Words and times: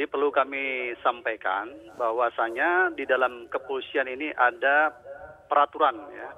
Jadi 0.00 0.16
perlu 0.16 0.32
kami 0.32 0.96
sampaikan 1.04 1.68
bahwasanya 2.00 2.88
di 2.96 3.04
dalam 3.04 3.52
kepolisian 3.52 4.08
ini 4.08 4.32
ada 4.32 4.88
peraturan 5.44 5.92
ya, 6.16 6.32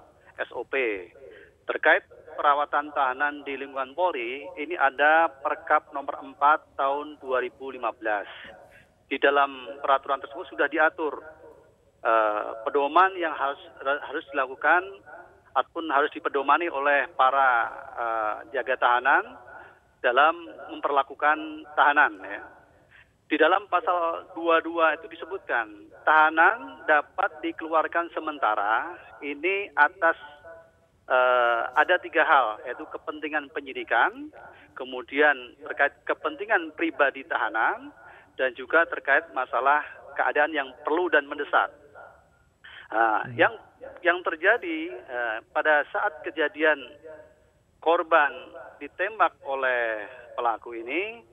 SOP 0.51 0.75
terkait 1.71 2.03
perawatan 2.35 2.91
tahanan 2.91 3.47
di 3.47 3.55
lingkungan 3.55 3.95
Polri. 3.95 4.43
Ini 4.59 4.75
ada 4.75 5.31
Perkap 5.31 5.95
nomor 5.95 6.19
4 6.19 6.75
tahun 6.75 7.23
2015. 7.23 9.07
Di 9.07 9.23
dalam 9.23 9.79
peraturan 9.79 10.19
tersebut 10.19 10.51
sudah 10.51 10.67
diatur 10.67 11.23
uh, 12.03 12.67
pedoman 12.67 13.15
yang 13.15 13.31
harus 13.31 13.63
harus 13.79 14.27
dilakukan 14.35 14.91
ataupun 15.55 15.87
harus 15.87 16.11
dipedomani 16.11 16.67
oleh 16.67 17.07
para 17.15 17.71
uh, 17.95 18.35
jaga 18.51 18.75
tahanan 18.75 19.39
dalam 20.03 20.51
memperlakukan 20.67 21.63
tahanan 21.79 22.19
ya. 22.27 22.43
Di 23.33 23.41
dalam 23.41 23.65
pasal 23.65 24.29
22 24.37 24.77
itu 25.01 25.07
disebutkan 25.09 25.65
tahanan 26.05 26.85
dapat 26.85 27.33
dikeluarkan 27.41 28.13
sementara 28.13 28.93
ini 29.25 29.73
atas 29.73 30.21
uh, 31.09 31.65
ada 31.73 31.97
tiga 31.97 32.29
hal 32.29 32.61
yaitu 32.69 32.85
kepentingan 32.93 33.49
penyidikan, 33.57 34.29
kemudian 34.77 35.57
terkait 35.65 35.97
kepentingan 36.05 36.77
pribadi 36.77 37.25
tahanan 37.25 37.89
dan 38.37 38.53
juga 38.53 38.85
terkait 38.85 39.25
masalah 39.33 39.81
keadaan 40.13 40.53
yang 40.53 40.69
perlu 40.85 41.09
dan 41.09 41.25
mendesak. 41.25 41.73
Nah, 42.93 43.25
hmm. 43.25 43.41
yang 43.41 43.57
yang 44.05 44.21
terjadi 44.21 44.93
uh, 45.09 45.39
pada 45.57 45.89
saat 45.89 46.21
kejadian 46.21 46.85
korban 47.81 48.29
ditembak 48.77 49.33
oleh 49.49 50.05
pelaku 50.37 50.77
ini 50.77 51.32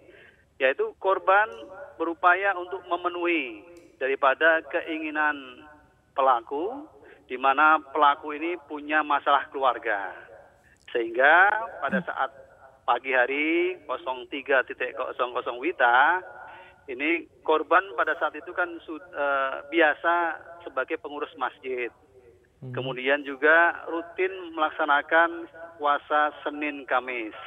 yaitu 0.60 0.92
korban 1.00 1.48
berupaya 1.96 2.52
untuk 2.60 2.84
memenuhi 2.86 3.64
daripada 3.96 4.60
keinginan 4.68 5.64
pelaku 6.12 6.84
di 7.32 7.40
mana 7.40 7.80
pelaku 7.96 8.36
ini 8.36 8.60
punya 8.68 9.00
masalah 9.00 9.48
keluarga. 9.50 10.12
Sehingga 10.92 11.48
pada 11.80 12.04
saat 12.04 12.32
pagi 12.84 13.16
hari 13.16 13.78
03.00 13.88 15.16
Wita 15.62 16.00
ini 16.90 17.30
korban 17.46 17.86
pada 17.94 18.18
saat 18.18 18.34
itu 18.34 18.50
kan 18.52 18.68
uh, 18.82 19.62
biasa 19.70 20.16
sebagai 20.66 20.98
pengurus 20.98 21.32
masjid. 21.38 21.94
Hmm. 22.60 22.74
Kemudian 22.74 23.22
juga 23.24 23.86
rutin 23.88 24.34
melaksanakan 24.58 25.48
puasa 25.78 26.34
Senin 26.44 26.84
Kamis 26.90 27.38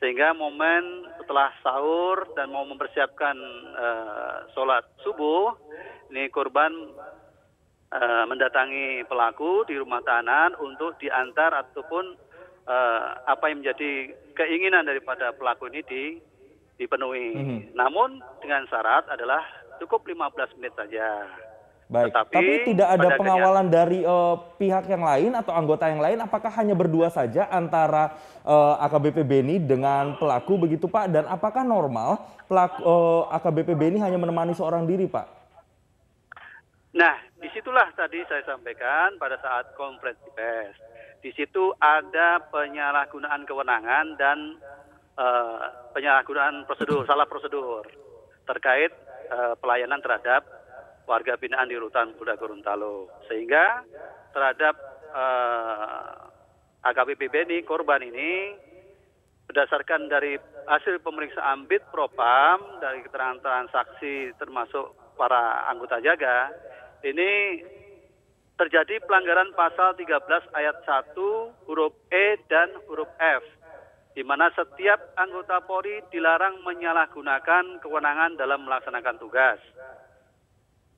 sehingga 0.00 0.32
momen 0.32 1.04
setelah 1.20 1.52
sahur 1.60 2.24
dan 2.32 2.48
mau 2.48 2.64
mempersiapkan 2.64 3.36
uh, 3.76 4.48
sholat 4.56 4.82
subuh 5.04 5.52
ini 6.08 6.32
korban 6.32 6.72
uh, 7.92 8.24
mendatangi 8.24 9.04
pelaku 9.04 9.68
di 9.68 9.76
rumah 9.76 10.00
tahanan 10.00 10.56
untuk 10.56 10.96
diantar 10.96 11.52
ataupun 11.52 12.16
uh, 12.64 13.04
apa 13.28 13.52
yang 13.52 13.60
menjadi 13.60 14.16
keinginan 14.32 14.88
daripada 14.88 15.36
pelaku 15.36 15.68
ini 15.68 15.84
di, 15.84 16.02
dipenuhi. 16.80 17.36
Mm 17.36 17.44
-hmm. 17.44 17.60
Namun 17.76 18.24
dengan 18.40 18.64
syarat 18.72 19.04
adalah 19.12 19.44
cukup 19.84 20.08
15 20.08 20.56
menit 20.58 20.72
saja. 20.80 21.28
Baik, 21.90 22.14
Tetapi, 22.14 22.34
tapi 22.38 22.52
tidak 22.70 22.88
ada 22.94 23.08
pengawalan 23.18 23.66
dari 23.66 24.06
uh, 24.06 24.38
pihak 24.62 24.86
yang 24.86 25.02
lain 25.02 25.34
atau 25.34 25.50
anggota 25.50 25.90
yang 25.90 25.98
lain. 25.98 26.22
Apakah 26.22 26.46
hanya 26.62 26.78
berdua 26.78 27.10
saja 27.10 27.50
antara 27.50 28.14
uh, 28.46 28.78
AKBP 28.86 29.26
Beni 29.26 29.58
dengan 29.58 30.14
pelaku 30.14 30.54
begitu 30.54 30.86
Pak? 30.86 31.10
Dan 31.10 31.26
apakah 31.26 31.66
normal 31.66 32.22
pelaku 32.46 32.78
uh, 32.86 33.26
AKBP 33.34 33.74
Beni 33.74 33.98
hanya 33.98 34.22
menemani 34.22 34.54
seorang 34.54 34.86
diri 34.86 35.10
Pak? 35.10 35.26
Nah, 36.94 37.18
di 37.42 37.50
situlah 37.50 37.90
tadi 37.98 38.22
saya 38.30 38.46
sampaikan 38.46 39.18
pada 39.18 39.34
saat 39.42 39.74
konferensi 39.74 40.30
pers. 40.30 40.78
Di 41.18 41.34
situ 41.34 41.74
ada 41.82 42.38
penyalahgunaan 42.54 43.42
kewenangan 43.42 44.14
dan 44.14 44.38
uh, 45.18 45.90
penyalahgunaan 45.90 46.70
prosedur, 46.70 47.02
salah 47.02 47.26
prosedur 47.26 47.82
terkait 48.46 48.94
uh, 49.34 49.58
pelayanan 49.58 49.98
terhadap 49.98 50.59
warga 51.10 51.34
binaan 51.34 51.66
di 51.66 51.74
Rutan 51.74 52.14
Kuda 52.14 52.38
Gorontalo. 52.38 53.10
Sehingga 53.26 53.82
terhadap 54.30 54.78
uh, 55.10 56.30
eh, 56.86 56.88
AKBP 56.94 57.26
Beni, 57.26 57.58
korban 57.66 57.98
ini, 58.06 58.54
berdasarkan 59.50 60.06
dari 60.06 60.38
hasil 60.70 61.02
pemeriksaan 61.02 61.66
BIT 61.66 61.90
Propam, 61.90 62.78
dari 62.78 63.02
keterangan 63.02 63.66
saksi 63.74 64.38
termasuk 64.38 65.18
para 65.18 65.66
anggota 65.66 65.98
jaga, 65.98 66.54
ini 67.02 67.58
terjadi 68.54 69.02
pelanggaran 69.02 69.50
pasal 69.58 69.98
13 69.98 70.06
ayat 70.54 70.76
1 70.86 71.66
huruf 71.66 71.96
E 72.12 72.38
dan 72.46 72.70
huruf 72.86 73.08
F 73.18 73.44
di 74.10 74.26
mana 74.26 74.50
setiap 74.52 75.14
anggota 75.14 75.62
Polri 75.62 76.02
dilarang 76.10 76.60
menyalahgunakan 76.66 77.78
kewenangan 77.78 78.34
dalam 78.34 78.66
melaksanakan 78.66 79.16
tugas. 79.22 79.56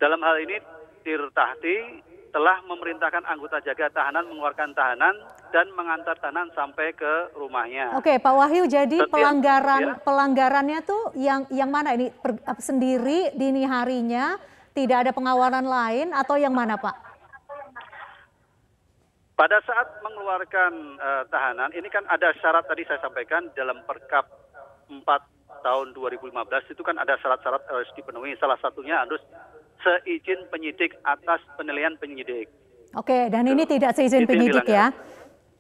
Dalam 0.03 0.19
hal 0.19 0.43
ini 0.43 0.59
Tirtahti 1.07 2.03
telah 2.35 2.59
memerintahkan 2.67 3.23
anggota 3.23 3.63
jaga 3.63 3.87
tahanan 3.93 4.27
mengeluarkan 4.27 4.75
tahanan 4.75 5.15
dan 5.55 5.71
mengantar 5.79 6.19
tahanan 6.19 6.51
sampai 6.59 6.91
ke 6.91 7.31
rumahnya. 7.39 7.95
Oke, 7.95 8.19
Pak 8.19 8.35
Wahyu, 8.35 8.67
jadi 8.67 8.99
Setiap, 8.99 9.15
pelanggaran 9.15 9.83
ya. 9.83 9.95
pelanggarannya 10.03 10.79
tuh 10.83 11.15
yang 11.15 11.47
yang 11.55 11.71
mana 11.71 11.95
ini 11.95 12.11
per, 12.11 12.35
sendiri 12.59 13.31
dini 13.39 13.63
harinya 13.63 14.41
tidak 14.75 15.07
ada 15.07 15.13
pengawalan 15.15 15.63
lain 15.63 16.11
atau 16.17 16.35
yang 16.35 16.57
mana, 16.57 16.81
Pak? 16.81 16.97
Pada 19.39 19.63
saat 19.63 20.03
mengeluarkan 20.03 20.73
uh, 20.99 21.23
tahanan, 21.31 21.71
ini 21.79 21.87
kan 21.93 22.03
ada 22.11 22.33
syarat 22.43 22.67
tadi 22.67 22.83
saya 22.89 22.99
sampaikan 23.05 23.55
dalam 23.55 23.85
Perkap 23.87 24.25
4 24.89 25.05
tahun 25.63 25.87
2015 25.95 26.73
itu 26.75 26.83
kan 26.83 26.97
ada 26.99 27.15
syarat-syarat 27.21 27.63
harus 27.69 27.91
dipenuhi. 27.93 28.35
Salah 28.41 28.57
satunya 28.59 28.99
harus 29.05 29.21
seizin 29.83 30.41
penyidik 30.49 30.97
atas 31.03 31.43
penilaian 31.59 31.95
penyidik. 31.99 32.49
Oke, 32.93 33.29
dan 33.33 33.45
ini 33.49 33.65
tidak 33.65 33.97
seizin 33.97 34.29
penyidik 34.29 34.65
ya? 34.69 34.93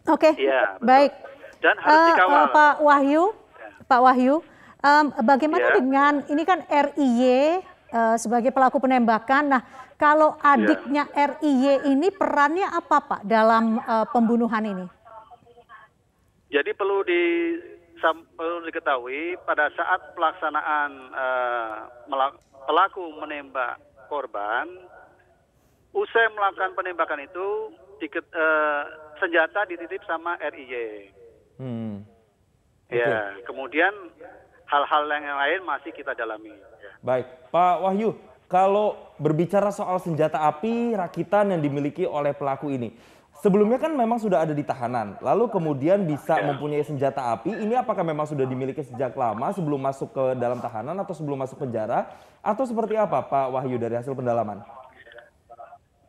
Oke, 0.08 0.34
ya, 0.36 0.76
baik. 0.82 1.14
Dan 1.62 1.78
harus 1.78 1.94
uh, 1.94 2.08
dikawal. 2.12 2.42
Uh, 2.42 2.46
Pak 2.50 2.74
Wahyu, 2.82 3.24
ya. 3.30 3.68
Pak 3.86 4.00
Wahyu, 4.02 4.34
um, 4.82 5.04
bagaimana 5.22 5.66
ya. 5.70 5.74
dengan 5.78 6.12
ini 6.26 6.42
kan 6.42 6.60
RIY 6.66 7.62
uh, 7.94 8.16
sebagai 8.18 8.50
pelaku 8.50 8.82
penembakan. 8.82 9.56
Nah, 9.56 9.62
kalau 9.96 10.34
ya. 10.42 10.58
adiknya 10.58 11.04
ya. 11.14 11.38
RIY 11.38 11.86
ini 11.94 12.10
perannya 12.10 12.66
apa 12.66 12.98
Pak 13.00 13.20
dalam 13.24 13.78
uh, 13.78 14.04
pembunuhan 14.10 14.64
ini? 14.66 14.86
Jadi 16.52 16.70
perlu 16.76 17.00
di 17.06 17.22
perlu 18.36 18.66
diketahui 18.66 19.38
pada 19.46 19.70
saat 19.78 20.12
pelaksanaan 20.18 20.90
uh, 21.14 21.86
pelaku 22.66 23.14
menembak 23.22 23.78
korban, 24.12 24.68
usai 25.96 26.28
melakukan 26.36 26.76
penembakan 26.76 27.24
itu 27.24 27.72
diket, 27.96 28.28
uh, 28.36 28.84
senjata 29.16 29.64
dititip 29.64 30.04
sama 30.04 30.36
RIY. 30.36 31.08
Hmm. 31.56 32.04
Ya, 32.92 33.08
okay. 33.32 33.48
kemudian 33.48 33.92
hal-hal 34.68 35.02
yang 35.08 35.40
lain 35.40 35.60
masih 35.64 35.96
kita 35.96 36.12
dalami. 36.12 36.52
Baik, 37.00 37.24
Pak 37.48 37.80
Wahyu, 37.80 38.12
kalau 38.52 39.16
berbicara 39.16 39.72
soal 39.72 39.96
senjata 39.96 40.44
api 40.44 40.92
rakitan 40.92 41.56
yang 41.56 41.64
dimiliki 41.64 42.04
oleh 42.04 42.36
pelaku 42.36 42.68
ini, 42.68 42.92
sebelumnya 43.40 43.80
kan 43.80 43.96
memang 43.96 44.20
sudah 44.20 44.44
ada 44.44 44.52
di 44.52 44.66
tahanan, 44.66 45.16
lalu 45.24 45.48
kemudian 45.48 46.04
bisa 46.04 46.36
ya. 46.36 46.44
mempunyai 46.52 46.84
senjata 46.84 47.32
api. 47.32 47.56
Ini 47.56 47.80
apakah 47.80 48.04
memang 48.04 48.28
sudah 48.28 48.44
dimiliki 48.44 48.84
sejak 48.84 49.16
lama 49.16 49.48
sebelum 49.56 49.80
masuk 49.80 50.12
ke 50.12 50.24
dalam 50.36 50.60
tahanan 50.60 50.98
atau 51.00 51.16
sebelum 51.16 51.40
masuk 51.40 51.56
penjara? 51.56 52.12
atau 52.42 52.66
seperti 52.66 52.98
apa 52.98 53.22
Pak 53.22 53.54
Wahyu 53.54 53.78
dari 53.78 53.94
hasil 53.94 54.18
pendalaman? 54.18 54.60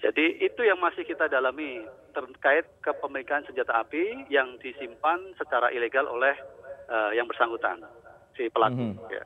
Jadi 0.02 0.44
itu 0.44 0.62
yang 0.66 0.82
masih 0.84 1.08
kita 1.08 1.32
dalami 1.32 1.86
terkait 2.12 2.68
kepemilikan 2.84 3.46
senjata 3.48 3.86
api 3.86 4.28
yang 4.28 4.60
disimpan 4.60 5.32
secara 5.40 5.72
ilegal 5.72 6.10
oleh 6.12 6.36
uh, 6.92 7.16
yang 7.16 7.30
bersangkutan 7.30 7.80
si 8.36 8.52
pelaku. 8.52 8.92
Mm 8.92 8.94
-hmm. 9.00 9.14
ya. 9.14 9.24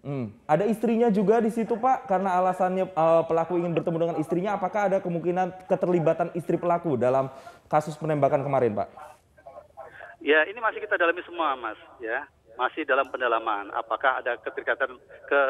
Hmm. 0.00 0.32
Ada 0.48 0.64
istrinya 0.64 1.12
juga 1.12 1.44
di 1.44 1.52
situ 1.52 1.76
Pak 1.76 2.08
karena 2.08 2.40
alasannya 2.40 2.88
uh, 2.96 3.22
pelaku 3.28 3.60
ingin 3.60 3.76
bertemu 3.76 3.96
dengan 4.00 4.16
istrinya. 4.16 4.56
Apakah 4.56 4.88
ada 4.88 4.98
kemungkinan 5.04 5.68
keterlibatan 5.68 6.32
istri 6.32 6.56
pelaku 6.56 6.96
dalam 6.96 7.28
kasus 7.68 7.96
penembakan 8.00 8.40
kemarin 8.40 8.72
Pak? 8.72 8.88
Ya 10.24 10.44
ini 10.48 10.56
masih 10.60 10.80
kita 10.84 11.00
dalami 11.00 11.20
semua 11.24 11.56
Mas 11.56 11.80
ya 12.00 12.24
masih 12.60 12.84
dalam 12.84 13.08
pendalaman. 13.08 13.72
Apakah 13.72 14.20
ada 14.20 14.36
keterikatan 14.36 15.00
ke 15.28 15.42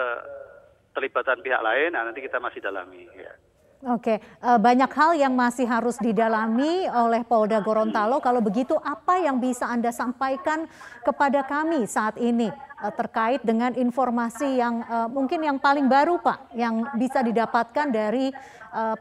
terlibatan 0.94 1.42
pihak 1.42 1.58
lain, 1.58 1.90
nah 1.90 2.06
nanti 2.06 2.22
kita 2.22 2.38
masih 2.38 2.62
dalami. 2.62 3.06
Ya. 3.18 3.34
Oke, 3.80 4.20
uh, 4.44 4.60
banyak 4.60 4.92
hal 4.92 5.16
yang 5.16 5.32
masih 5.32 5.64
harus 5.64 5.96
didalami 5.96 6.84
oleh 6.92 7.24
Polda 7.24 7.64
Gorontalo. 7.64 8.20
Kalau 8.20 8.44
begitu, 8.44 8.76
apa 8.76 9.16
yang 9.16 9.40
bisa 9.40 9.64
Anda 9.72 9.88
sampaikan 9.88 10.68
kepada 11.00 11.40
kami 11.48 11.88
saat 11.88 12.20
ini 12.20 12.52
uh, 12.52 12.92
terkait 12.92 13.40
dengan 13.40 13.72
informasi 13.72 14.60
yang 14.60 14.84
uh, 14.84 15.08
mungkin 15.08 15.40
yang 15.40 15.56
paling 15.56 15.88
baru, 15.88 16.20
Pak, 16.20 16.52
yang 16.52 16.92
bisa 17.00 17.24
didapatkan 17.24 17.88
dari 17.88 18.28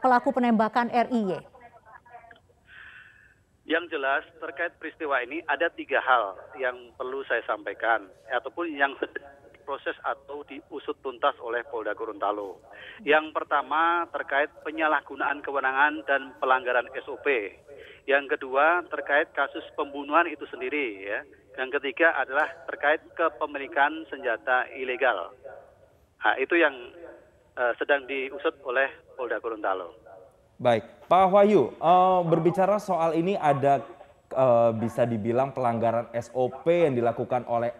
pelaku 0.00 0.34
penembakan 0.34 0.90
RIY? 0.90 1.38
Yang 3.68 3.84
jelas 3.94 4.26
terkait 4.42 4.74
peristiwa 4.80 5.20
ini 5.22 5.44
ada 5.46 5.70
tiga 5.70 6.02
hal 6.02 6.34
yang 6.58 6.74
perlu 6.98 7.22
saya 7.28 7.44
sampaikan, 7.46 8.08
ataupun 8.32 8.72
yang 8.74 8.96
diproses 9.70 9.94
atau 10.02 10.42
diusut 10.50 10.98
tuntas 10.98 11.38
oleh 11.38 11.62
Polda 11.62 11.94
Gorontalo. 11.94 12.58
Yang 13.06 13.30
pertama 13.30 14.02
terkait 14.10 14.50
penyalahgunaan 14.66 15.38
kewenangan 15.46 16.02
dan 16.10 16.34
pelanggaran 16.42 16.90
SOP. 17.06 17.30
Yang 18.02 18.34
kedua 18.34 18.82
terkait 18.90 19.30
kasus 19.30 19.62
pembunuhan 19.78 20.26
itu 20.26 20.42
sendiri 20.50 21.06
ya. 21.06 21.22
Yang 21.54 21.78
ketiga 21.78 22.18
adalah 22.18 22.50
terkait 22.66 22.98
kepemilikan 23.14 24.10
senjata 24.10 24.66
ilegal. 24.74 25.30
Nah, 26.18 26.34
itu 26.42 26.58
yang 26.58 26.74
uh, 27.54 27.70
sedang 27.78 28.10
diusut 28.10 28.58
oleh 28.66 28.90
Polda 29.14 29.38
Gorontalo. 29.38 29.94
Baik, 30.58 30.82
Pak 31.06 31.30
Wahyu, 31.30 31.78
uh, 31.78 32.26
berbicara 32.26 32.82
soal 32.82 33.14
ini 33.14 33.38
ada 33.38 33.86
uh, 34.34 34.74
bisa 34.74 35.06
dibilang 35.06 35.54
pelanggaran 35.54 36.10
SOP 36.18 36.66
yang 36.66 36.98
dilakukan 36.98 37.46
oleh 37.46 37.70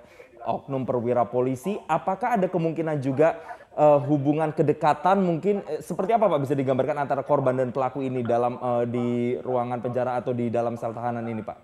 oknum 0.45 0.89
perwira 0.89 1.27
polisi, 1.29 1.77
apakah 1.89 2.37
ada 2.37 2.47
kemungkinan 2.49 3.01
juga 3.01 3.41
uh, 3.77 4.01
hubungan 4.05 4.51
kedekatan 4.53 5.23
mungkin 5.23 5.63
uh, 5.65 5.81
seperti 5.81 6.17
apa 6.17 6.29
Pak 6.29 6.41
bisa 6.45 6.55
digambarkan 6.57 6.99
antara 7.01 7.23
korban 7.25 7.57
dan 7.57 7.71
pelaku 7.71 8.05
ini 8.05 8.25
dalam 8.25 8.57
uh, 8.61 8.85
di 8.85 9.37
ruangan 9.41 9.81
penjara 9.81 10.21
atau 10.21 10.33
di 10.37 10.49
dalam 10.49 10.77
sel 10.77 10.97
tahanan 10.97 11.27
ini 11.29 11.43
Pak? 11.45 11.59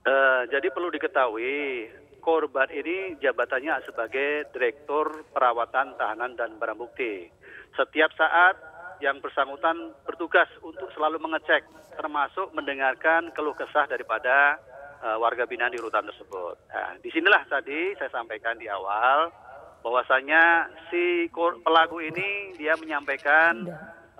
Uh, 0.00 0.42
jadi 0.48 0.72
perlu 0.72 0.88
diketahui 0.90 1.86
korban 2.20 2.68
ini 2.72 3.16
jabatannya 3.20 3.84
sebagai 3.88 4.48
Direktur 4.52 5.24
Perawatan 5.32 5.96
Tahanan 5.96 6.36
dan 6.36 6.56
Barang 6.60 6.76
Bukti. 6.80 7.28
Setiap 7.76 8.12
saat 8.16 8.56
yang 9.00 9.16
bersangkutan 9.24 9.96
bertugas 10.04 10.48
untuk 10.60 10.92
selalu 10.92 11.16
mengecek, 11.20 11.64
termasuk 11.96 12.52
mendengarkan 12.52 13.32
keluh 13.32 13.56
kesah 13.56 13.88
daripada 13.88 14.60
uh, 15.02 15.16
warga 15.20 15.48
binaan 15.48 15.72
di 15.72 15.80
rutan 15.80 16.06
tersebut. 16.06 16.56
Nah, 16.70 16.96
di 17.00 17.08
sinilah 17.12 17.44
tadi 17.48 17.96
saya 17.96 18.12
sampaikan 18.12 18.56
di 18.60 18.68
awal 18.68 19.32
bahwasanya 19.80 20.68
si 20.92 21.32
pelaku 21.64 22.04
ini 22.04 22.52
dia 22.60 22.76
menyampaikan 22.76 23.64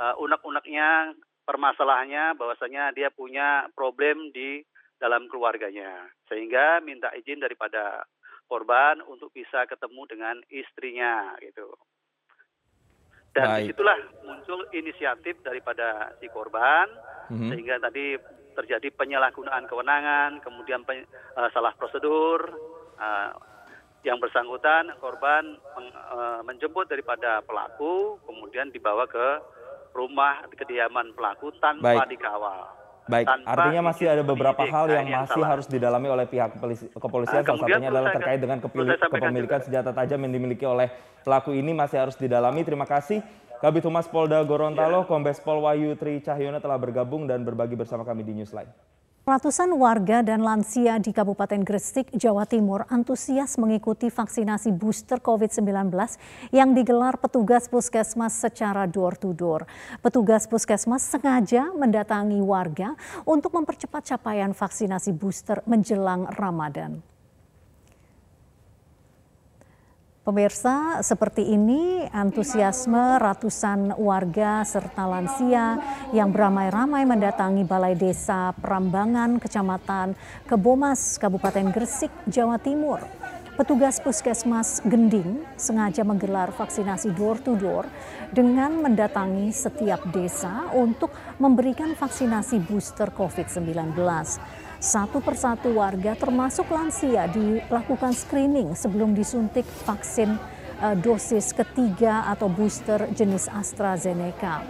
uh, 0.01 0.15
unek-uneknya 0.17 1.13
permasalahannya 1.45 2.37
bahwasanya 2.37 2.97
dia 2.97 3.13
punya 3.13 3.69
problem 3.77 4.33
di 4.33 4.65
dalam 5.01 5.29
keluarganya 5.29 6.09
sehingga 6.29 6.81
minta 6.85 7.09
izin 7.17 7.41
daripada 7.41 8.05
korban 8.51 9.01
untuk 9.07 9.33
bisa 9.33 9.65
ketemu 9.65 10.03
dengan 10.11 10.37
istrinya 10.51 11.33
gitu. 11.41 11.77
Dan 13.31 13.47
Baik. 13.47 13.59
di 13.63 13.69
situlah 13.71 13.99
muncul 14.27 14.61
inisiatif 14.75 15.39
daripada 15.47 16.11
si 16.19 16.27
korban 16.35 16.91
mm 17.31 17.35
-hmm. 17.35 17.49
sehingga 17.55 17.79
tadi 17.79 18.19
terjadi 18.59 18.91
penyalahgunaan 18.93 19.65
kewenangan, 19.71 20.43
kemudian 20.43 20.83
uh, 20.85 21.49
salah 21.55 21.73
prosedur, 21.79 22.51
uh, 22.99 23.31
yang 24.01 24.17
bersangkutan 24.17 24.97
korban 24.99 25.61
men, 25.77 25.87
uh, 25.93 26.41
menjemput 26.45 26.89
daripada 26.89 27.45
pelaku, 27.45 28.17
kemudian 28.25 28.73
dibawa 28.73 29.05
ke 29.05 29.41
rumah 29.93 30.41
kediaman 30.57 31.13
pelaku 31.13 31.53
tanpa 31.61 32.05
Baik. 32.07 32.17
dikawal. 32.17 32.80
Baik, 33.09 33.27
artinya 33.49 33.81
masih 33.91 34.07
ada 34.07 34.23
beberapa 34.23 34.63
hal 34.67 34.87
yang, 34.93 35.07
yang 35.09 35.23
masih 35.25 35.41
salah. 35.41 35.49
harus 35.57 35.67
didalami 35.67 36.09
oleh 36.13 36.27
pihak 36.29 36.57
kepolisian. 36.95 37.43
Nah, 37.43 37.49
Salah 37.49 37.61
satunya 37.65 37.89
adalah 37.91 38.11
terkait 38.13 38.39
dengan 38.39 38.59
kepemilikan 38.61 39.61
senjata 39.65 39.91
tajam 39.91 40.21
yang 40.27 40.33
dimiliki 40.37 40.65
oleh 40.69 40.93
pelaku 41.25 41.57
ini 41.57 41.75
masih 41.75 41.97
harus 42.07 42.15
didalami. 42.15 42.61
Terima 42.63 42.87
kasih 42.87 43.25
Kabit 43.61 43.85
Humas 43.85 44.09
Polda 44.09 44.41
Gorontalo, 44.41 45.05
ya. 45.05 45.09
Kombes 45.09 45.37
Pol 45.37 45.61
Wahyu 45.61 45.93
Tri 45.93 46.25
Cahyono 46.25 46.65
telah 46.65 46.81
bergabung 46.81 47.29
dan 47.29 47.45
berbagi 47.45 47.77
bersama 47.77 48.09
kami 48.09 48.25
di 48.25 48.33
Newsline. 48.33 48.73
Ratusan 49.31 49.71
warga 49.79 50.27
dan 50.27 50.43
lansia 50.43 50.99
di 50.99 51.15
Kabupaten 51.15 51.63
Gresik, 51.63 52.11
Jawa 52.11 52.51
Timur 52.51 52.83
antusias 52.91 53.63
mengikuti 53.63 54.11
vaksinasi 54.11 54.75
booster 54.75 55.23
COVID-19 55.23 55.71
yang 56.51 56.75
digelar 56.75 57.15
petugas 57.15 57.71
puskesmas 57.71 58.35
secara 58.35 58.91
door-to-door. 58.91 59.71
Petugas 60.03 60.51
puskesmas 60.51 61.07
sengaja 61.07 61.71
mendatangi 61.71 62.43
warga 62.43 62.99
untuk 63.23 63.55
mempercepat 63.55 64.19
capaian 64.19 64.51
vaksinasi 64.51 65.15
booster 65.15 65.63
menjelang 65.63 66.27
Ramadan. 66.35 66.99
Pemirsa, 70.31 71.03
seperti 71.03 71.43
ini 71.43 72.07
antusiasme 72.07 73.19
ratusan 73.19 73.99
warga 73.99 74.63
serta 74.63 75.03
lansia 75.03 75.75
yang 76.15 76.31
beramai-ramai 76.31 77.03
mendatangi 77.03 77.67
Balai 77.67 77.99
Desa 77.99 78.55
Prambangan, 78.55 79.43
Kecamatan 79.43 80.15
Kebomas, 80.47 81.19
Kabupaten 81.19 81.75
Gresik, 81.75 82.15
Jawa 82.31 82.63
Timur. 82.63 83.03
Petugas 83.59 83.99
Puskesmas 83.99 84.79
Gending 84.87 85.43
sengaja 85.59 86.07
menggelar 86.07 86.55
vaksinasi 86.55 87.11
door-to-door 87.11 87.91
dengan 88.31 88.87
mendatangi 88.87 89.51
setiap 89.51 90.15
desa 90.15 90.71
untuk 90.79 91.11
memberikan 91.43 91.99
vaksinasi 91.99 92.63
booster 92.71 93.11
COVID-19. 93.11 93.99
Satu 94.81 95.21
persatu 95.21 95.77
warga 95.77 96.17
termasuk 96.17 96.73
lansia 96.73 97.29
dilakukan 97.29 98.17
screening 98.17 98.73
sebelum 98.73 99.13
disuntik 99.13 99.69
vaksin 99.85 100.41
uh, 100.81 100.97
dosis 100.97 101.53
ketiga 101.53 102.25
atau 102.33 102.49
booster 102.49 103.05
jenis 103.13 103.45
AstraZeneca. 103.53 104.65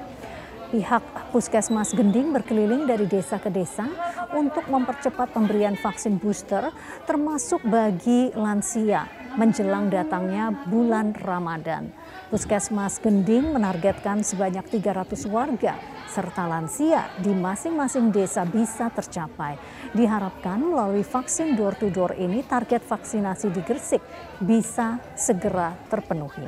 Pihak 0.74 1.30
Puskesmas 1.30 1.94
Gending 1.94 2.34
berkeliling 2.34 2.90
dari 2.90 3.06
desa 3.06 3.38
ke 3.38 3.54
desa 3.54 3.86
untuk 4.34 4.66
mempercepat 4.66 5.30
pemberian 5.30 5.78
vaksin 5.78 6.18
booster 6.18 6.74
termasuk 7.06 7.62
bagi 7.62 8.34
lansia 8.34 9.06
menjelang 9.38 9.94
datangnya 9.94 10.50
bulan 10.66 11.14
Ramadan. 11.22 11.86
Puskesmas 12.31 13.03
Gending 13.03 13.50
menargetkan 13.50 14.23
sebanyak 14.23 14.62
300 14.71 15.27
warga 15.27 15.75
serta 16.06 16.47
lansia 16.47 17.11
di 17.19 17.35
masing-masing 17.35 18.15
desa 18.15 18.47
bisa 18.47 18.87
tercapai. 18.87 19.59
Diharapkan 19.91 20.62
melalui 20.62 21.03
vaksin 21.03 21.58
door-to-door 21.58 22.15
ini 22.15 22.46
target 22.46 22.87
vaksinasi 22.87 23.51
di 23.51 23.58
Gresik 23.67 23.99
bisa 24.39 25.03
segera 25.19 25.75
terpenuhi. 25.91 26.46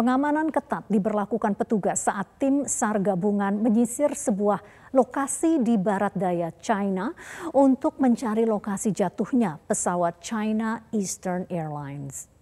Pengamanan 0.00 0.48
ketat 0.48 0.88
diberlakukan 0.88 1.52
petugas 1.60 2.08
saat 2.08 2.40
tim 2.40 2.64
SAR 2.64 2.96
gabungan 2.96 3.52
menyisir 3.52 4.16
sebuah 4.16 4.64
lokasi 4.96 5.60
di 5.60 5.76
barat 5.76 6.16
daya 6.16 6.48
China 6.56 7.12
untuk 7.52 8.00
mencari 8.00 8.48
lokasi 8.48 8.96
jatuhnya 8.96 9.60
pesawat 9.68 10.24
China 10.24 10.88
Eastern 10.88 11.44
Airlines. 11.52 12.35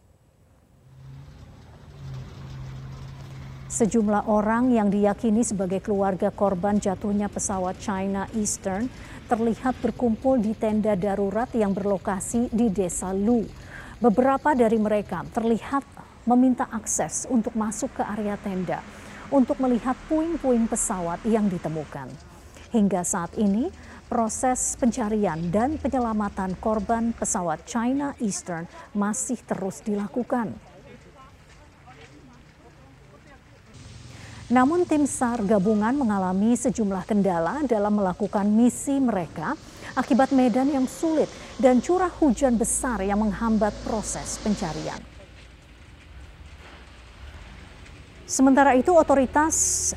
Sejumlah 3.74 4.30
orang 4.30 4.70
yang 4.70 4.86
diyakini 4.86 5.42
sebagai 5.42 5.82
keluarga 5.82 6.30
korban 6.30 6.78
jatuhnya 6.78 7.26
pesawat 7.26 7.74
China 7.82 8.30
Eastern 8.38 8.86
terlihat 9.26 9.74
berkumpul 9.82 10.38
di 10.38 10.54
tenda 10.54 10.94
darurat 10.94 11.50
yang 11.50 11.74
berlokasi 11.74 12.46
di 12.54 12.70
Desa 12.70 13.10
Lu. 13.10 13.42
Beberapa 13.98 14.54
dari 14.54 14.78
mereka 14.78 15.26
terlihat 15.34 15.82
meminta 16.22 16.70
akses 16.70 17.26
untuk 17.26 17.58
masuk 17.58 17.90
ke 17.98 18.06
area 18.06 18.38
tenda 18.38 18.78
untuk 19.26 19.58
melihat 19.58 19.98
puing-puing 20.06 20.70
pesawat 20.70 21.18
yang 21.26 21.50
ditemukan. 21.50 22.06
Hingga 22.70 23.02
saat 23.02 23.34
ini, 23.34 23.74
proses 24.06 24.78
pencarian 24.78 25.50
dan 25.50 25.82
penyelamatan 25.82 26.54
korban 26.62 27.10
pesawat 27.10 27.66
China 27.66 28.14
Eastern 28.22 28.70
masih 28.94 29.42
terus 29.42 29.82
dilakukan. 29.82 30.73
Namun 34.54 34.86
tim 34.86 35.02
SAR 35.02 35.42
gabungan 35.42 35.98
mengalami 35.98 36.54
sejumlah 36.54 37.10
kendala 37.10 37.66
dalam 37.66 37.98
melakukan 37.98 38.46
misi 38.46 39.02
mereka 39.02 39.58
akibat 39.98 40.30
medan 40.30 40.70
yang 40.70 40.86
sulit 40.86 41.26
dan 41.58 41.82
curah 41.82 42.14
hujan 42.22 42.54
besar 42.54 43.02
yang 43.02 43.18
menghambat 43.18 43.74
proses 43.82 44.38
pencarian. 44.46 45.02
Sementara 48.30 48.78
itu 48.78 48.94
otoritas 48.94 49.90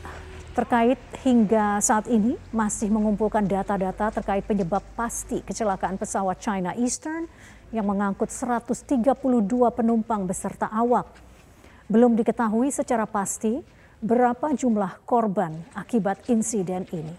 terkait 0.57 0.97
hingga 1.21 1.77
saat 1.77 2.09
ini 2.09 2.33
masih 2.49 2.89
mengumpulkan 2.89 3.45
data-data 3.45 4.09
terkait 4.09 4.41
penyebab 4.41 4.81
pasti 4.97 5.37
kecelakaan 5.45 6.01
pesawat 6.01 6.41
China 6.41 6.73
Eastern 6.73 7.29
yang 7.69 7.85
mengangkut 7.85 8.33
132 8.33 9.05
penumpang 9.69 10.25
beserta 10.25 10.65
awak. 10.73 11.13
Belum 11.85 12.17
diketahui 12.17 12.73
secara 12.73 13.05
pasti 13.05 13.76
berapa 14.01 14.53
jumlah 14.53 15.01
korban 15.09 15.57
akibat 15.73 16.29
insiden 16.29 16.85
ini. 16.93 17.13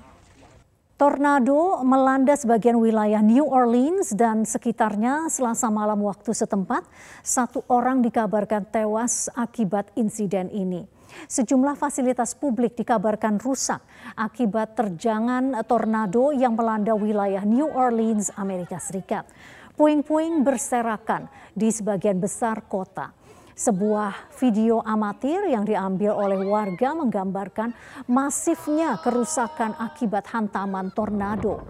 Tornado 0.98 1.78
melanda 1.86 2.34
sebagian 2.34 2.74
wilayah 2.82 3.22
New 3.22 3.46
Orleans 3.46 4.10
dan 4.18 4.42
sekitarnya 4.42 5.30
selasa 5.30 5.70
malam 5.70 6.02
waktu 6.02 6.34
setempat. 6.34 6.82
Satu 7.22 7.62
orang 7.70 8.02
dikabarkan 8.02 8.66
tewas 8.66 9.30
akibat 9.38 9.94
insiden 9.94 10.50
ini. 10.50 10.90
Sejumlah 11.30 11.78
fasilitas 11.78 12.34
publik 12.34 12.74
dikabarkan 12.74 13.38
rusak 13.38 13.78
akibat 14.18 14.74
terjangan 14.74 15.54
tornado 15.70 16.34
yang 16.34 16.58
melanda 16.58 16.98
wilayah 16.98 17.46
New 17.46 17.70
Orleans, 17.70 18.34
Amerika 18.34 18.82
Serikat. 18.82 19.22
Puing-puing 19.78 20.42
berserakan 20.42 21.30
di 21.54 21.70
sebagian 21.70 22.18
besar 22.18 22.66
kota. 22.66 23.14
Sebuah 23.58 24.30
video 24.38 24.78
amatir 24.86 25.50
yang 25.50 25.66
diambil 25.66 26.14
oleh 26.14 26.46
warga 26.46 26.94
menggambarkan 26.94 27.74
masifnya 28.06 28.94
kerusakan 29.02 29.74
akibat 29.82 30.30
hantaman 30.30 30.94
tornado. 30.94 31.66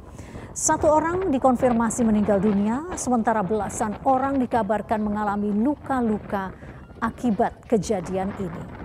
Satu 0.53 0.85
orang 0.85 1.33
dikonfirmasi 1.33 2.05
meninggal 2.05 2.45
dunia, 2.45 2.93
sementara 2.93 3.41
belasan 3.41 3.97
orang 4.05 4.37
dikabarkan 4.37 5.01
mengalami 5.01 5.49
luka-luka 5.49 6.53
akibat 7.01 7.57
kejadian 7.65 8.37
ini. 8.37 8.78